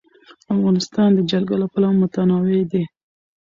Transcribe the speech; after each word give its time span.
افغانستان 0.53 1.09
د 1.13 1.19
جلګه 1.31 1.55
له 1.61 1.67
پلوه 1.73 1.97
متنوع 2.01 2.59
دی. 2.71 2.83